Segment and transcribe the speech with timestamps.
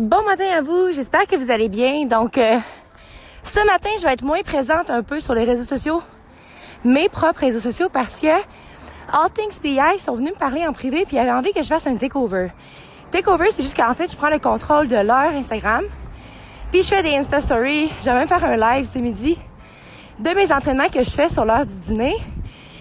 [0.00, 2.06] Bon matin à vous, j'espère que vous allez bien.
[2.06, 2.56] Donc, euh,
[3.44, 6.02] ce matin, je vais être moins présente un peu sur les réseaux sociaux,
[6.84, 11.04] mes propres réseaux sociaux, parce que All Things PI sont venus me parler en privé
[11.06, 12.48] puis ils avaient envie que je fasse un takeover.
[13.10, 15.84] Takeover, c'est juste qu'en fait, je prends le contrôle de leur Instagram,
[16.72, 17.90] puis je fais des Insta Stories.
[18.00, 19.36] Je vais même faire un live ce midi
[20.18, 22.16] de mes entraînements que je fais sur l'heure du dîner.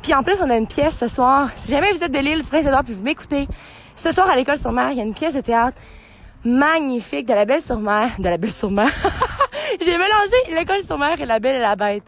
[0.00, 1.48] Puis en plus, on a une pièce ce soir.
[1.56, 3.48] Si jamais vous êtes de l'île du Prince-Édouard puis vous m'écoutez,
[3.96, 5.76] ce soir à l'école sur mer, il y a une pièce de théâtre
[6.44, 8.90] magnifique de la Belle sur Mer, de la Belle sur Mer.
[9.80, 12.04] J'ai mélangé l'école sur Mer et la Belle et la Bête.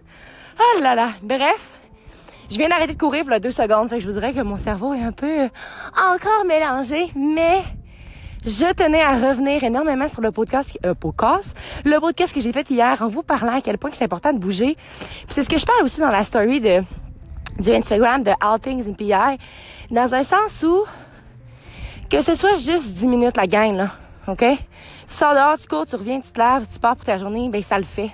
[0.59, 1.11] Ah là là.
[1.23, 1.71] Bref,
[2.51, 4.59] je viens d'arrêter de courir pour deux secondes, fait que je vous dirais que mon
[4.59, 5.49] cerveau est un peu
[5.97, 7.63] encore mélangé, mais
[8.45, 12.69] je tenais à revenir énormément sur le podcast, euh, podcast, le podcast que j'ai fait
[12.71, 14.75] hier en vous parlant à quel point c'est important de bouger.
[14.75, 16.83] Puis c'est ce que je parle aussi dans la story de
[17.59, 19.39] du Instagram de All Things in PI,
[19.91, 20.85] dans un sens où
[22.11, 23.89] que ce soit juste 10 minutes la gang là.
[24.29, 24.39] OK?
[24.39, 24.57] Tu
[25.07, 27.63] sors dehors, tu cours, tu reviens, tu te laves, tu pars pour ta journée, ben
[27.63, 28.11] ça le fait.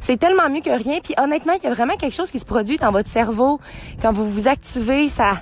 [0.00, 0.98] C'est tellement mieux que rien.
[1.02, 3.60] Puis honnêtement, il y a vraiment quelque chose qui se produit dans votre cerveau
[4.00, 5.08] quand vous vous activez.
[5.08, 5.34] Ça,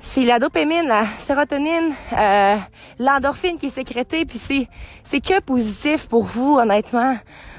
[0.00, 2.56] c'est la dopamine, la sérotonine, euh,
[2.98, 4.24] l'endorphine qui est sécrétée.
[4.24, 4.68] Puis c'est,
[5.04, 7.16] c'est que positif pour vous, honnêtement.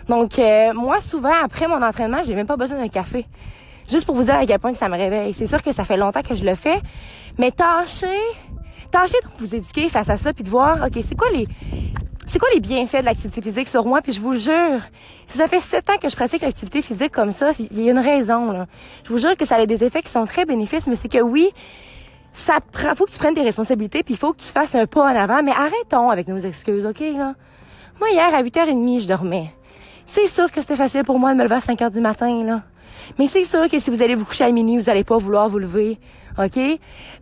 [0.08, 3.28] Donc euh, moi, souvent après mon entraînement, j'ai même pas besoin d'un café.
[3.90, 5.34] Juste pour vous dire à quel point que ça me réveille.
[5.34, 6.80] C'est sûr que ça fait longtemps que je le fais,
[7.38, 8.08] mais tâchez
[8.92, 11.48] tâchez de vous éduquer face à ça puis de voir, OK, c'est quoi les
[12.28, 14.04] c'est quoi les bienfaits de l'activité physique sur moi?
[14.04, 14.82] Puis je vous jure,
[15.26, 17.92] si ça fait sept ans que je pratique l'activité physique comme ça, il y a
[17.92, 18.68] une raison là.
[19.04, 21.22] Je vous jure que ça a des effets qui sont très bénéfiques, mais c'est que
[21.22, 21.50] oui,
[22.34, 24.86] ça prend, faut que tu prennes tes responsabilités puis il faut que tu fasses un
[24.86, 27.34] pas en avant, mais arrêtons avec nos excuses, OK là.
[28.00, 29.52] Moi hier à 8h30, je dormais.
[30.12, 32.44] C'est sûr que c'était facile pour moi de me lever à 5 h du matin
[32.44, 32.64] là.
[33.20, 35.48] Mais c'est sûr que si vous allez vous coucher à minuit, vous allez pas vouloir
[35.50, 36.00] vous lever.
[36.40, 36.60] OK?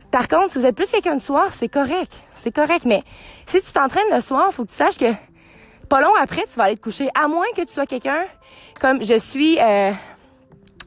[0.10, 2.14] Par contre, si vous êtes plus quelqu'un de soir, c'est correct.
[2.34, 2.86] C'est correct.
[2.86, 3.04] Mais
[3.46, 5.12] si tu t'entraînes le soir, faut que tu saches que
[5.90, 7.10] pas long après, tu vas aller te coucher.
[7.14, 8.24] À moins que tu sois quelqu'un
[8.80, 9.92] comme je suis euh,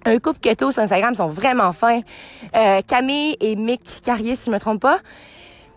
[0.06, 2.00] un couple keto sur Instagram, sont vraiment fins.
[2.56, 5.00] Euh, Camille et Mick Carrier, si je me trompe pas.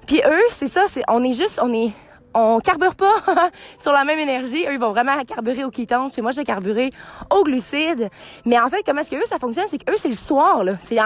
[0.07, 1.91] Puis eux, c'est ça, c'est on est juste, on est
[2.33, 3.13] on carbure pas
[3.79, 4.65] sur la même énergie.
[4.67, 6.89] Eux, ils vont vraiment carburer aux ketones, puis moi, je vais carburer
[7.29, 8.09] aux glucides.
[8.45, 9.65] Mais en fait, comment est-ce que eux, ça fonctionne?
[9.69, 10.73] C'est que eux, c'est le soir, là.
[10.81, 10.97] C'est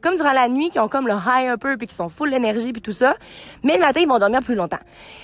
[0.00, 2.30] comme durant la nuit, qui ont comme le high un peu, puis qui sont full
[2.30, 3.16] d'énergie, puis tout ça.
[3.62, 4.80] Mais le matin, ils vont dormir plus longtemps.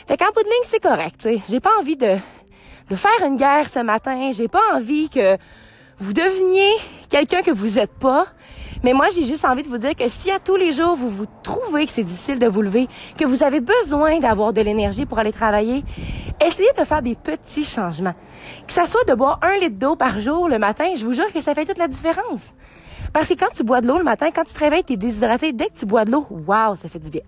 [0.06, 1.42] Fait qu'en bout de c'est correct, tu sais.
[1.48, 2.16] J'ai pas envie de,
[2.90, 4.30] de faire une guerre ce matin.
[4.32, 5.36] J'ai pas envie que
[5.98, 6.72] vous deveniez
[7.18, 8.26] quelqu'un que vous êtes pas.
[8.84, 11.10] Mais moi, j'ai juste envie de vous dire que si à tous les jours, vous
[11.10, 12.86] vous trouvez que c'est difficile de vous lever,
[13.18, 15.82] que vous avez besoin d'avoir de l'énergie pour aller travailler,
[16.40, 18.14] essayez de faire des petits changements.
[18.68, 21.32] Que ça soit de boire un litre d'eau par jour le matin, je vous jure
[21.32, 22.54] que ça fait toute la différence.
[23.12, 24.96] Parce que quand tu bois de l'eau le matin, quand tu te réveilles, tu es
[24.96, 25.52] déshydraté.
[25.52, 27.22] Dès que tu bois de l'eau, waouh, ça fait du bien.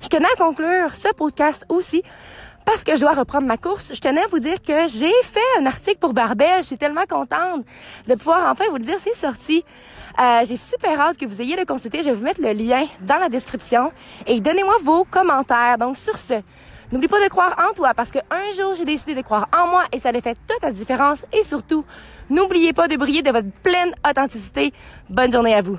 [0.00, 2.02] Je tenais à conclure ce podcast aussi
[2.66, 5.60] parce que je dois reprendre ma course, je tenais à vous dire que j'ai fait
[5.60, 6.58] un article pour Barbel.
[6.58, 7.64] Je suis tellement contente
[8.06, 9.64] de pouvoir enfin vous le dire, c'est sorti.
[10.20, 11.98] Euh, j'ai super hâte que vous ayez le consulter.
[12.02, 13.92] Je vais vous mettre le lien dans la description
[14.26, 15.78] et donnez-moi vos commentaires.
[15.78, 16.34] Donc sur ce,
[16.90, 19.84] n'oublie pas de croire en toi parce qu'un jour j'ai décidé de croire en moi
[19.92, 21.24] et ça a fait toute la différence.
[21.32, 21.84] Et surtout,
[22.28, 24.72] n'oubliez pas de briller de votre pleine authenticité.
[25.08, 25.78] Bonne journée à vous.